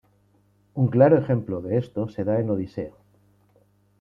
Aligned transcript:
Un 0.73 0.87
claro 0.87 1.15
ejemplo 1.19 1.61
de 1.61 1.77
esto 1.77 2.09
se 2.09 2.23
da 2.23 2.39
en 2.39 2.49
Odisea. 2.49 2.93